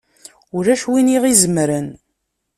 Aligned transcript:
Ulac 0.57 0.83
win 0.89 1.09
i 1.09 1.13
yaɣ-izemren! 1.13 1.87